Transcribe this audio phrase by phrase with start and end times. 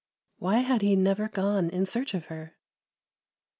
[0.39, 2.57] Why had he never gone in search of her?